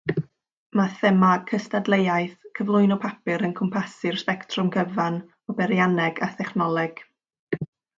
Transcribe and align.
Mae 0.79 0.93
themâu 1.01 1.43
cystadleuaeth 1.51 2.49
cyflwyno 2.61 2.99
papur 3.05 3.47
yn 3.51 3.55
cwmpasu'r 3.61 4.21
sbectrwm 4.25 4.75
gyfan 4.79 5.23
o 5.55 5.59
beirianneg 5.61 6.27
a 6.31 6.35
thechnoleg. 6.41 7.09